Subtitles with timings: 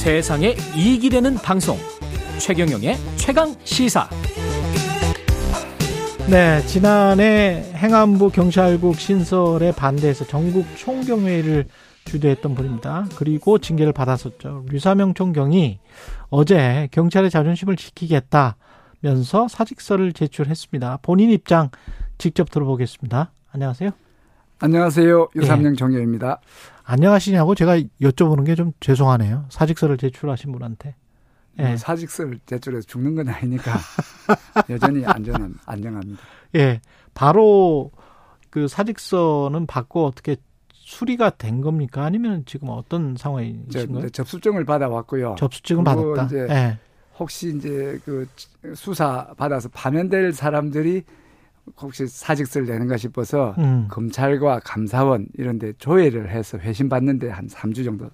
[0.00, 1.76] 세상에 이익이 되는 방송
[2.38, 4.08] 최경영의 최강 시사
[6.30, 11.66] 네, 지난해 행안부 경찰국 신설에 반대해서 전국 총경회를
[12.06, 13.08] 주도했던 분입니다.
[13.16, 14.64] 그리고 징계를 받았었죠.
[14.70, 15.80] 류사명 총경이
[16.30, 21.00] 어제 경찰의 자존심을 지키겠다면서 사직서를 제출했습니다.
[21.02, 21.68] 본인 입장
[22.16, 23.32] 직접 들어보겠습니다.
[23.52, 23.90] 안녕하세요.
[24.60, 25.28] 안녕하세요.
[25.36, 25.76] 유삼영 예.
[25.76, 26.40] 정여입니다.
[26.84, 29.46] 안녕하시냐고 제가 여쭤보는 게 좀 죄송하네요.
[29.48, 30.94] 사직서를 제출하신 분한테.
[31.58, 31.62] 예.
[31.68, 33.72] 뭐 사직서를 제출해서 죽는 건 아니니까
[34.68, 36.20] 여전히 안전은 안정합니다.
[36.56, 36.80] 예.
[37.14, 37.90] 바로
[38.50, 40.36] 그 사직서는 받고 어떻게
[40.72, 42.04] 수리가 된 겁니까?
[42.04, 44.10] 아니면 지금 어떤 상황이신가요?
[44.10, 45.36] 접수증을 받아왔고요.
[45.38, 46.24] 접수증을 받았다.
[46.24, 46.78] 이제 예.
[47.18, 48.26] 혹시 이제 그
[48.74, 51.04] 수사 받아서 파면될 사람들이
[51.80, 53.86] 혹시 사직서를 내는가 싶어서 음.
[53.88, 58.08] 검찰과 감사원 이런 데 조회를 해서 회신 받는데 한 3주 정도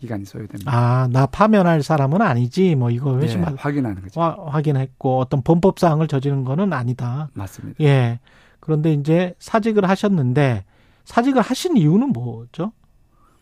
[0.00, 0.70] 기간이 소요됩니다.
[0.72, 2.74] 아, 나 파면할 사람은 아니지.
[2.74, 4.20] 뭐 이거 회신 네, 확인하는 거죠.
[4.20, 7.30] 화, 확인했고 어떤 범법 사항을 저지른 거는 아니다.
[7.32, 7.82] 맞습니다.
[7.82, 8.20] 예.
[8.60, 10.64] 그런데 이제 사직을 하셨는데
[11.04, 12.72] 사직을 하신 이유는 뭐죠?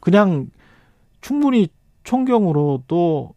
[0.00, 0.50] 그냥
[1.20, 1.68] 충분히
[2.04, 3.34] 총경으로도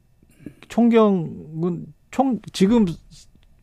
[0.67, 2.86] 총경은 총 지금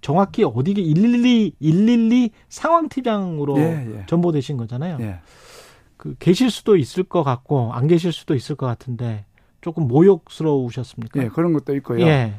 [0.02, 4.06] 정확히 어디게 112 112 상황 팀장으로 예, 예.
[4.06, 4.98] 전보되신 거잖아요.
[5.00, 5.20] 예.
[5.96, 9.24] 그 계실 수도 있을 것 같고 안 계실 수도 있을 것 같은데
[9.60, 11.22] 조금 모욕스러우셨습니까?
[11.22, 12.04] 예, 그런 것도 있고요.
[12.04, 12.34] 예.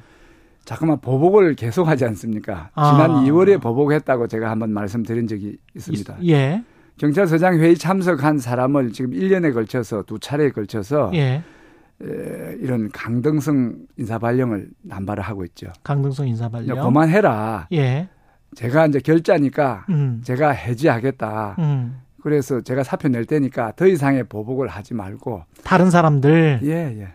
[0.65, 2.69] 자꾸만 보복을 계속하지 않습니까?
[2.75, 2.91] 아.
[2.91, 6.17] 지난 2월에 보복했다고 제가 한번 말씀드린 적이 있습니다.
[6.27, 6.63] 예.
[6.97, 11.41] 경찰서장 회의 참석한 사람을 지금 1년에 걸쳐서 두 차례에 걸쳐서 예.
[12.03, 15.67] 에, 이런 강등성 인사 발령을 남발을 하고 있죠.
[15.83, 16.79] 강등성 인사 발령.
[16.81, 17.67] 그만해라.
[17.73, 18.09] 예.
[18.55, 20.21] 제가 이제 결자니까 음.
[20.23, 21.55] 제가 해지하겠다.
[21.59, 22.01] 음.
[22.21, 27.07] 그래서 제가 사표 낼 테니까 더 이상의 보복을 하지 말고 다른 사람들 예, 예.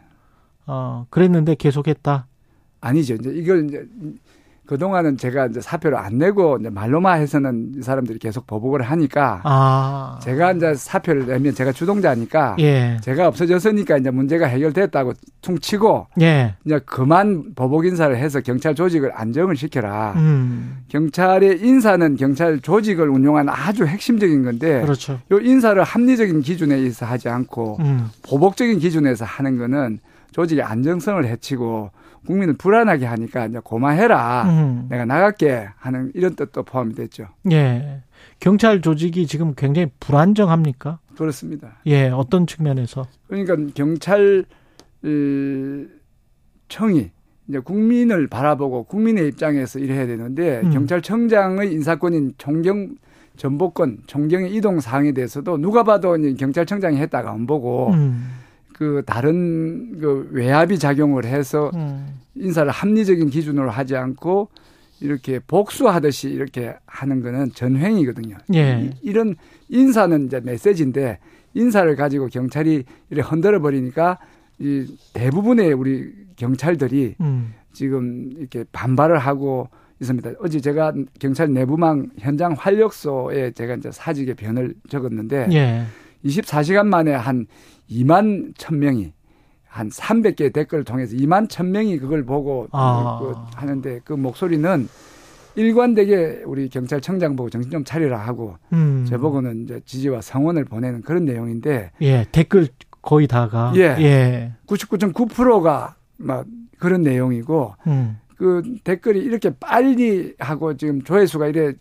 [0.67, 2.27] 어, 그랬는데 계속했다.
[2.81, 3.15] 아니죠.
[3.15, 3.87] 이제 이걸 이제
[4.69, 10.19] 그동안은 제가 이제 사표를 안 내고 이제 말로만 해서는 이 사람들이 계속 보복을 하니까 아.
[10.23, 12.99] 제가 이제 사표를 내면 제가 주동자니까 예.
[13.01, 16.55] 제가 없어졌으니까 이제 문제가 해결됐다고 퉁치고 예.
[16.67, 20.13] 이제 그만 보복 인사를 해서 경찰 조직을 안정을 시켜라.
[20.17, 20.83] 음.
[20.89, 25.19] 경찰의 인사는 경찰 조직을 운영하는 아주 핵심적인 건데 그렇죠.
[25.33, 28.11] 요 인사를 합리적인 기준에 의해서 하지 않고 음.
[28.23, 30.01] 보복적인 기준에서 하는 거는
[30.33, 31.91] 조직의 안정성을 해치고
[32.29, 34.43] 국민을 불안하게 하니까 이제 고마해라.
[34.51, 34.87] 음.
[34.91, 37.29] 내가 나갈게 하는 이런 뜻도 포함이 됐죠.
[37.51, 38.03] 예.
[38.39, 40.99] 경찰 조직이 지금 굉장히 불안정합니까?
[41.17, 41.79] 그렇습니다.
[41.87, 43.07] 예, 어떤 측면에서?
[43.29, 44.45] 그러니까 경찰
[46.69, 47.11] 청이
[47.49, 50.71] 이제 국민을 바라보고 국민의 입장에서 일해야 되는데 음.
[50.71, 52.97] 경찰청장의 인사권인 총경
[53.39, 58.29] 전복권, 총경의 이동 사항에 대해서도 누가 봐도 경찰청장이 했다가 안 보고 음.
[58.79, 62.07] 그 다른 그 외압이 작용을 해서 음.
[62.37, 64.51] 인사를 합리적인 기준으로 하지 않고
[65.01, 68.37] 이렇게 복수하듯이 이렇게 하는 거는 전횡이거든요.
[68.55, 68.93] 예.
[69.03, 69.35] 이, 런
[69.69, 71.19] 인사는 이제 메시지인데
[71.55, 74.19] 인사를 가지고 경찰이 이렇게 흔들어 버리니까
[74.61, 77.55] 이 대부분의 우리 경찰들이 음.
[77.73, 79.69] 지금 이렇게 반발을 하고
[80.01, 80.31] 있습니다.
[80.39, 85.83] 어제 제가 경찰 내부망 현장 활력소에 제가 이제 사직의 변을 적었는데 예.
[86.25, 87.47] 24시간 만에 한
[87.91, 89.13] 2만 1000명이
[89.67, 93.19] 한 300개 댓글을 통해서 2만 1000명이 그걸 보고 아.
[93.21, 94.89] 그 하는데 그 목소리는
[95.55, 99.05] 일관되게 우리 경찰청장 보고 정신 좀 차리라 하고 음.
[99.09, 102.69] 저보고는 이제 지지와 성원을 보내는 그런 내용인데 예 댓글
[103.03, 104.53] 거의 다가 예, 예.
[104.67, 106.47] 99.9%가 막
[106.79, 108.19] 그런 내용이고 음.
[108.37, 111.73] 그 댓글이 이렇게 빨리 하고 지금 조회수가 이래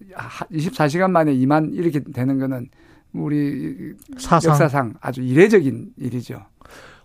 [0.51, 2.69] 24시간 만에 2만 이렇게 되는 거는
[3.13, 4.51] 우리 사상.
[4.51, 6.41] 역사상 아주 이례적인 일이죠.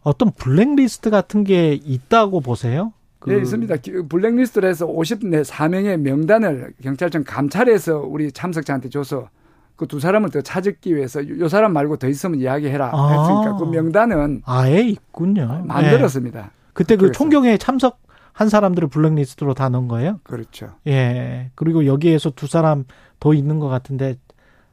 [0.02, 2.92] 어떤 블랙리스트 같은 게 있다고 보세요?
[3.18, 3.30] 그...
[3.30, 3.76] 네, 있습니다.
[4.08, 9.28] 블랙리스트를 해서 54명의 명단을 경찰청 감찰해서 우리 참석자한테 줘서
[9.76, 13.08] 그 두 사람을 더 찾기 위해서 요 사람 말고 더 있으면 이야기해라 아.
[13.08, 15.64] 했으니까 그 명단은 아예 있군요.
[15.66, 16.40] 만들었습니다.
[16.40, 16.46] 네.
[16.72, 18.00] 그때 그 총경회에 참석
[18.32, 20.20] 한 사람들을 블랙리스트로 다 넣은 거예요?
[20.22, 20.70] 그렇죠.
[20.87, 21.50] 예.
[21.54, 22.84] 그리고 여기에서 두 사람
[23.19, 24.16] 더 있는 것 같은데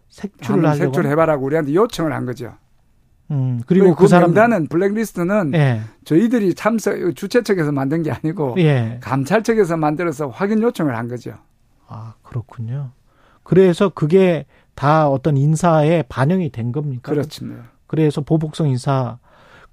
[0.09, 2.53] 색출을 하려고 색출해봐라고 우리한테 요청을 한 거죠.
[3.31, 5.81] 음, 그리고 그, 그 사람 명단은 블랙리스트는 예.
[6.03, 8.97] 저희들이 참석 주최 측에서 만든 게 아니고 예.
[9.01, 11.33] 감찰 측에서 만들어서 확인 요청을 한 거죠.
[11.87, 12.91] 아 그렇군요.
[13.43, 17.11] 그래서 그게 다 어떤 인사에 반영이 된 겁니까?
[17.11, 17.71] 그렇습니다.
[17.87, 19.19] 그래서 보복성 인사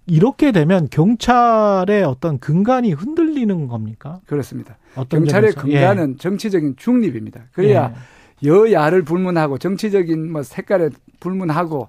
[0.06, 4.20] 이렇게 되면 경찰의 어떤 근간이 흔들리는 겁니까?
[4.26, 4.76] 그렇습니다.
[5.08, 5.60] 경찰의 점에서?
[5.62, 6.16] 근간은 예.
[6.16, 7.44] 정치적인 중립입니다.
[7.52, 8.15] 그래야 예.
[8.44, 10.90] 여야를 불문하고 정치적인 뭐 색깔에
[11.20, 11.88] 불문하고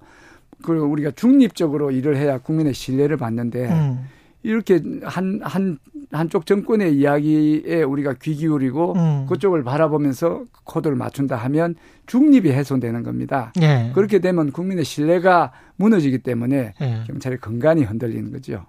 [0.63, 4.07] 그 우리가 중립적으로 일을 해야 국민의 신뢰를 받는데 음.
[4.43, 5.77] 이렇게 한, 한,
[6.11, 9.25] 한쪽 정권의 이야기에 우리가 귀 기울이고 음.
[9.27, 13.51] 그쪽을 바라보면서 코드를 맞춘다 하면 중립이 훼손되는 겁니다.
[13.61, 13.91] 예.
[13.93, 17.03] 그렇게 되면 국민의 신뢰가 무너지기 때문에 예.
[17.07, 18.65] 경찰의 건강이 흔들리는 거죠.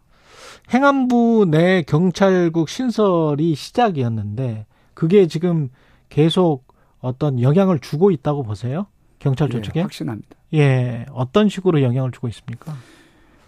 [0.72, 5.68] 행안부 내 경찰국 신설이 시작이었는데 그게 지금
[6.08, 6.67] 계속
[7.00, 8.86] 어떤 영향을 주고 있다고 보세요?
[9.18, 9.80] 경찰 조직에?
[9.80, 10.28] 예, 확신합니다.
[10.54, 12.74] 예, 어떤 식으로 영향을 주고 있습니까?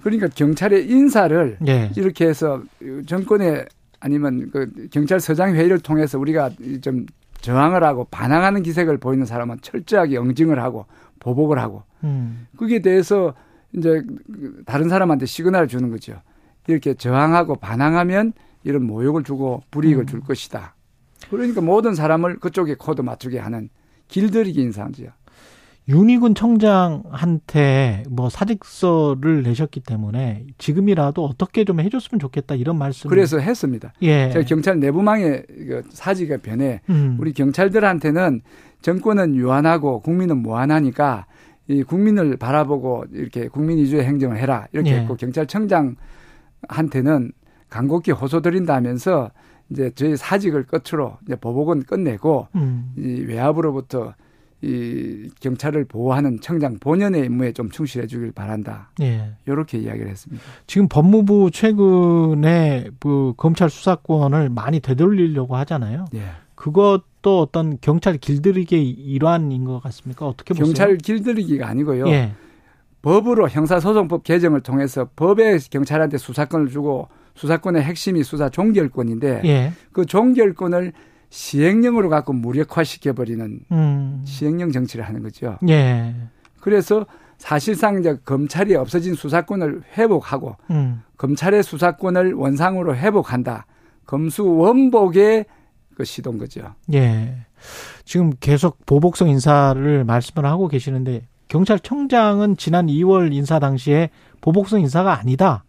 [0.03, 1.91] 그러니까 경찰의 인사를 예.
[1.97, 2.63] 이렇게 해서
[3.07, 3.67] 정권의
[4.01, 6.51] 아니면 그 경찰서장 회의를 통해서 우리가
[6.81, 7.07] 좀
[7.41, 10.87] 저항을 하고 반항하는 기색을 보이는 사람은 철저하게 응징을 하고
[11.21, 12.47] 보복을 하고 음.
[12.57, 13.35] 그게 대해서
[13.77, 14.03] 이제
[14.65, 16.21] 다른 사람한테 시그널을 주는 거죠.
[16.67, 18.33] 이렇게 저항하고 반항하면
[18.65, 20.07] 이런 모욕을 주고 불이익을 음.
[20.07, 20.75] 줄 것이다.
[21.31, 23.69] 그러니까 모든 사람을 그쪽에 코드 맞추게 하는
[24.09, 25.11] 길들이기인 셈이지요.
[25.89, 33.11] 윤희근 청장한테 뭐 사직서를 내셨기 때문에 지금이라도 어떻게 좀 해줬으면 좋겠다 이런 말씀.
[33.11, 33.93] 그래서 했습니다.
[34.03, 34.31] 예.
[34.31, 37.17] 제가 경찰 내부망의 그 사직의 변에 음.
[37.19, 38.43] 우리 경찰들한테는
[38.83, 41.27] 정권은 유한하고 국민은 무한하니까
[41.67, 45.01] 이 국민을 바라보고 이렇게 국민 위주의 행정을 해라 이렇게 예.
[45.01, 47.33] 했고 경찰청장한테는
[47.69, 49.31] 간곡히 호소드린다면서
[49.71, 52.93] 이제 저희 사직을 끝으로 이제 보복은 끝내고 음.
[52.97, 54.15] 이 외압으로부터
[54.63, 58.91] 이 경찰을 보호하는 청장 본연의 임무에 좀 충실해 주길 바란다.
[59.01, 59.33] 예.
[59.47, 60.43] 이렇게 이야기를 했습니다.
[60.67, 66.07] 지금 법무부 최근에 그 검찰 수사권을 많이 되돌리려고 하잖아요.
[66.15, 66.23] 예.
[66.57, 70.27] 그것도 어떤 경찰 길들이기의 일환인 것 같습니까?
[70.27, 70.67] 어떻게 보세요?
[70.67, 72.07] 경찰 길들이기가 아니고요.
[72.09, 72.35] 예.
[73.01, 79.73] 법으로 형사소송법 개정을 통해서 법에 경찰한테 수사권을 주고 수사권의 핵심이 수사 종결권인데 예.
[79.93, 80.93] 그 종결권을
[81.31, 84.23] 시행령으로 갖고 무력화시켜 버리는 음.
[84.25, 85.59] 시행령 정치를 하는 거죠.
[85.69, 86.15] 예.
[86.61, 87.07] 그래서
[87.39, 91.03] 사실상 이제 검찰이 없어진 수사권을 회복하고 음.
[91.17, 93.67] 검찰의 수사권을 원상으로 회복한다.
[94.07, 95.47] 검수 원복의
[95.95, 96.75] 그 시도인 거죠.
[96.93, 97.47] 예.
[98.05, 104.11] 지금 계속 보복성 인사를 말씀을 하고 계시는데 경찰청장은 지난 2월 인사 당시에
[104.41, 105.65] 보복성 인사가 아니다.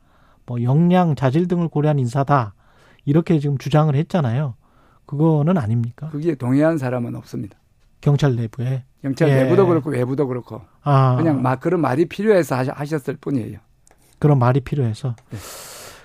[0.46, 2.54] 뭐 역량, 자질 등을 고려한 인사다.
[3.06, 4.56] 이렇게 지금 주장을 했잖아요.
[5.06, 6.10] 그거는 아닙니까?
[6.10, 7.58] 그게 동의한 사람은 없습니다.
[8.00, 8.86] 경찰 내부에.
[9.02, 9.44] 경찰 예.
[9.44, 10.62] 내부도 그렇고 외부도 그렇고.
[10.84, 11.16] 아.
[11.18, 13.60] 그냥 막 그런 말이 필요해서 하셨을 뿐이에요.
[14.20, 15.16] 그런 말이 필요해서.
[15.30, 15.38] 네.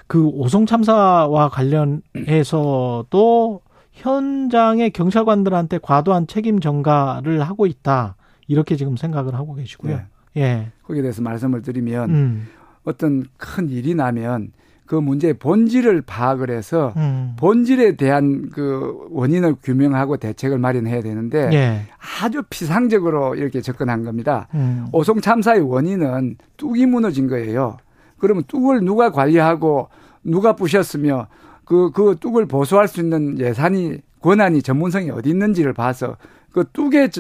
[0.06, 3.61] 그 오송 참사와 관련해서도
[3.93, 8.17] 현장의 경찰관들한테 과도한 책임 전가를 하고 있다.
[8.47, 9.97] 이렇게 지금 생각을 하고 계시고요.
[9.97, 10.06] 네.
[10.37, 10.73] 예.
[10.85, 12.49] 거기에 대해서 말씀을 드리면 음.
[12.87, 14.53] 어떤 큰 일이 나면
[14.87, 17.35] 그 문제의 본질을 파악을 해서 음.
[17.37, 21.81] 본질에 대한 그 원인을 규명하고 대책을 마련해야 되는데 예.
[22.23, 24.47] 아주 피상적으로 이렇게 접근한 겁니다.
[24.55, 24.87] 음.
[24.93, 27.77] 오송 참사의 원인은 뚝이 무너진 거예요.
[28.19, 29.88] 그러면 뚝을 누가 관리하고
[30.23, 31.27] 누가 부셨으며
[31.65, 36.17] 그, 그 뚝을 보수할 수 있는 예산이 권한이 전문성이 어디 있는지를 봐서
[36.53, 37.11] 그 뚝에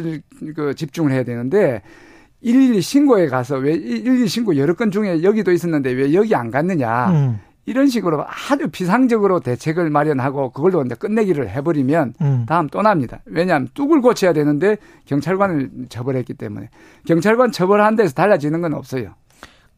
[0.54, 1.82] 그 집중을 해야 되는데
[2.44, 7.10] 112 신고에 가서 왜 112 신고 여러 건 중에 여기도 있었는데 왜 여기 안 갔느냐.
[7.10, 7.40] 음.
[7.68, 12.46] 이런 식으로 아주 비상적으로 대책을 마련하고 그걸로 이제 끝내기를 해버리면 음.
[12.48, 13.18] 다음 또 납니다.
[13.24, 16.70] 왜냐하면 뚝을 고쳐야 되는데 경찰관을 처벌했기 때문에
[17.06, 19.14] 경찰관 처벌한 데서 달라지는 건 없어요.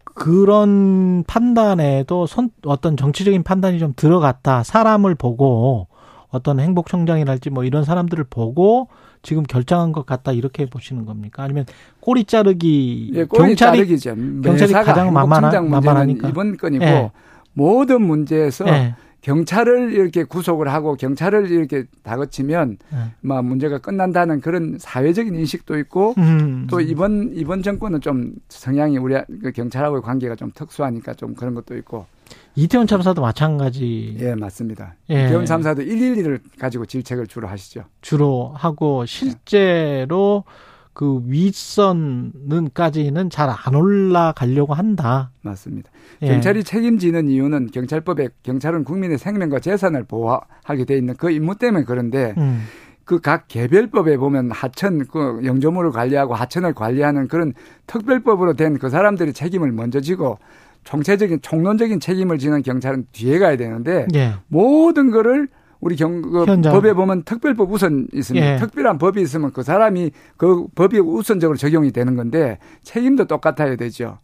[0.04, 4.64] 그런 판단에도 손, 어떤 정치적인 판단이 좀 들어갔다.
[4.64, 5.86] 사람을 보고
[6.30, 8.88] 어떤 행복청장이랄지 뭐 이런 사람들을 보고
[9.22, 11.42] 지금 결정한 것 같다 이렇게 보시는 겁니까?
[11.42, 11.64] 아니면
[12.00, 14.14] 꼬리 자르기 예, 꼬리 경찰이 자르기죠.
[14.42, 17.10] 경찰이 가장 만만한 만만하니까 이번 건이고 예.
[17.52, 18.94] 모든 문제에서 네.
[19.20, 22.98] 경찰을 이렇게 구속을 하고 경찰을 이렇게 다그치면 네.
[23.20, 26.66] 막 문제가 끝난다는 그런 사회적인 인식도 있고 음.
[26.70, 31.76] 또 이번 이번 정권은 좀 성향이 우리 그 경찰하고의 관계가 좀 특수하니까 좀 그런 것도
[31.78, 32.06] 있고
[32.54, 34.16] 이태원 참사도 마찬가지.
[34.20, 34.94] 예, 맞습니다.
[35.10, 35.26] 예.
[35.26, 37.84] 이태원 참사도 112를 가지고 질책을 주로 하시죠.
[38.00, 40.52] 주로 하고 실제로 예.
[40.92, 45.30] 그 윗선은까지는 잘 안 올라가려고 한다.
[45.42, 45.90] 맞습니다.
[46.22, 46.28] 예.
[46.28, 52.34] 경찰이 책임지는 이유는 경찰법에 경찰은 국민의 생명과 재산을 보호하게 돼 있는 그 임무 때문에 그런데
[52.36, 52.64] 음.
[53.04, 57.54] 그각 개별법에 보면 하천 그 영조물을 관리하고 하천을 관리하는 그런
[57.86, 60.38] 특별법으로 된 그 사람들이 책임을 먼저 지고
[60.84, 64.34] 총체적인 총론적인 책임을 지는 경찰은 뒤에 가야 되는데 예.
[64.48, 65.48] 모든 거를
[65.80, 68.54] 우리 경, 그 법에 보면 특별법 우선 있습니다.
[68.54, 68.56] 예.
[68.56, 74.18] 특별한 법이 있으면 그 사람이 그 법이 우선적으로 적용이 되는 건데 책임도 똑같아야 되죠.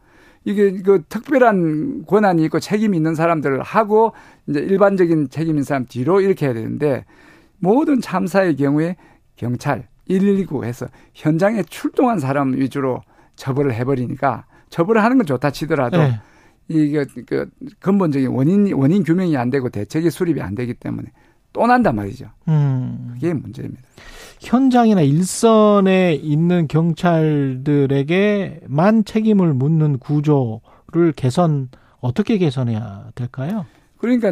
[0.44, 4.12] 이게 그 특별한 권한이 있고 책임이 있는 사람들을 하고
[4.46, 7.04] 이제 일반적인 책임 있는 사람 뒤로 이렇게 해야 되는데
[7.58, 8.96] 모든 참사의 경우에
[9.36, 13.00] 경찰 119 해서 현장에 출동한 사람 위주로
[13.36, 16.20] 처벌을 해버리니까 처벌을 하는 건 좋다 치더라도 네.
[16.68, 21.08] 이게 그 근본적인 원인 원인 규명이 안 되고 대책이 수립이 안 되기 때문에
[21.52, 22.26] 또 난단 말이죠.
[22.48, 23.10] 음.
[23.14, 23.82] 그게 문제입니다.
[24.40, 27.64] 현장이나 일선에 있는 경찰들에게만
[29.04, 31.68] 책임을 묻는 구조를 개선
[32.00, 33.66] 어떻게 개선해야 될까요?
[33.96, 34.30] 그러니까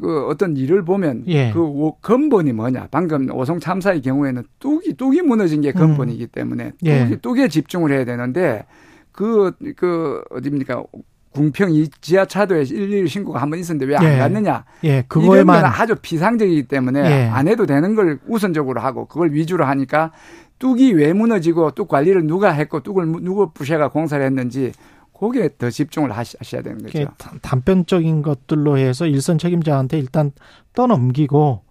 [0.00, 1.50] 그 어떤 일을 보면 예.
[1.52, 2.88] 그 근본이 뭐냐.
[2.90, 7.16] 방금 오송 참사의 경우에는 뚝이 뚝이 무너진 게 근본이기 때문에 뚝이 예.
[7.20, 8.64] 뚝에 집중을 해야 되는데
[9.12, 10.84] 그그 그 어디입니까?
[11.34, 14.18] 궁평 이 지하차도에 112 신고가 한 번 있었는데 왜안 예.
[14.18, 14.64] 갔느냐?
[14.84, 17.28] 예, 그거에만 아주 비상적이기 때문에 예.
[17.28, 20.12] 안 해도 되는 걸 우선적으로 하고 그걸 위주로 하니까
[20.58, 24.72] 뚝이 왜 무너지고 뚝 관리를 누가 했고 뚝을 누구 부셔가 공사를 했는지
[25.12, 27.06] 거기에 더 집중을 하셔야 되는 거죠.
[27.42, 30.32] 단편적인 것들로 해서 일선 책임자한테 일단
[30.74, 31.62] 떠넘기고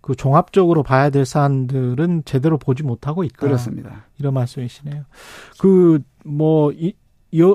[0.00, 3.36] 그 종합적으로 봐야 될 사안들은 제대로 보지 못하고 있다.
[3.38, 4.04] 그렇습니다.
[4.18, 5.04] 이런 말씀이시네요.
[5.58, 6.92] 그 뭐 이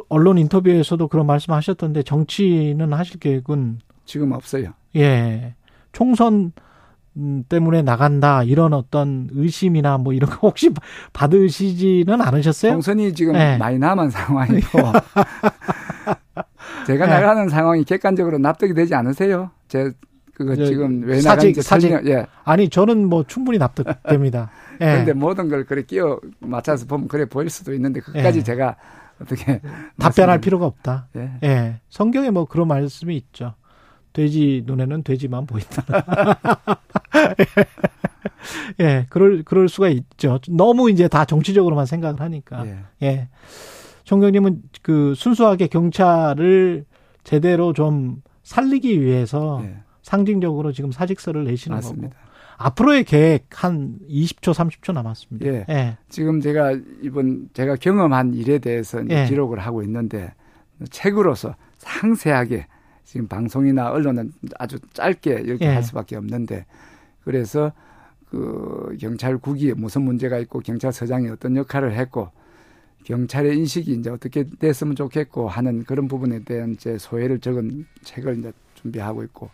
[0.09, 4.73] 언론 인터뷰에서도 그런 말씀하셨던데 정치는 하실 계획은 지금 없어요.
[4.95, 5.55] 예.
[5.91, 6.51] 총선
[7.47, 10.71] 때문에 나간다 이런 어떤 의심이나 뭐 이런 거 혹시
[11.13, 12.71] 받으시지는 않으셨어요?
[12.73, 13.57] 총선이 지금 네.
[13.57, 14.79] 많이 남은 상황이고
[16.87, 17.11] 제가 네.
[17.13, 19.51] 나가는 상황이 객관적으로 납득이 되지 않으세요?
[19.67, 19.91] 제
[20.33, 21.91] 그거 지금 왜 사직, 나간지 사직.
[22.07, 22.25] 예.
[22.43, 24.49] 아니 저는 뭐 충분히 납득됩니다.
[24.81, 24.85] 예.
[24.85, 28.43] 그런데 모든 걸 그래 끼워 맞춰서 보면 그래 보일 수도 있는데 그까지 예.
[28.43, 28.75] 제가
[29.23, 29.61] 어떻게
[29.99, 31.07] 답변할 필요가 없다.
[31.15, 31.31] 예.
[31.43, 31.79] 예.
[31.89, 33.55] 성경에 뭐 그런 말씀이 있죠.
[34.13, 35.83] 돼지 눈에는 돼지만 보인다.
[38.79, 40.39] 예, 그럴 그럴 수가 있죠.
[40.49, 42.65] 너무 이제 다 정치적으로만 생각을 하니까.
[42.67, 42.77] 예.
[43.01, 43.29] 예.
[44.03, 46.85] 총경님은 그 순수하게 경찰을
[47.23, 49.77] 제대로 좀 살리기 위해서 예.
[50.01, 52.17] 상징적으로 지금 사직서를 내시는 맞습니다.
[52.17, 52.32] 거고.
[52.57, 55.45] 앞으로의 계획 한 20초, 30초 남았습니다.
[55.47, 55.65] 예.
[55.69, 55.97] 예.
[56.09, 59.25] 지금 제가 이번 제가 경험한 일에 대해서 예.
[59.25, 60.33] 기록을 하고 있는데
[60.89, 62.67] 책으로서 상세하게
[63.03, 65.69] 지금 방송이나 언론은 아주 짧게 이렇게 예.
[65.69, 66.65] 할 수밖에 없는데
[67.23, 67.71] 그래서
[68.29, 72.29] 그 경찰국이 무슨 문제가 있고 경찰서장이 어떤 역할을 했고
[73.03, 78.51] 경찰의 인식이 이제 어떻게 됐으면 좋겠고 하는 그런 부분에 대한 이제 소회를 적은 책을 이제
[78.75, 79.49] 준비하고 있고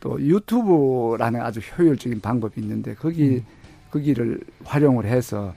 [0.00, 3.44] 또 유튜브라는 아주 효율적인 방법이 있는데 거기 음.
[3.90, 5.54] 거기를 활용을 해서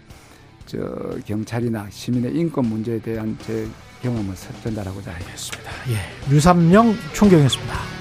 [0.65, 0.77] 저
[1.25, 3.67] 경찰이나 시민의 인권 문제에 대한 제
[4.01, 4.33] 경험을
[4.63, 5.71] 전달하고자 하겠습니다.
[5.89, 8.00] 예, 류삼영 총경이었습니다.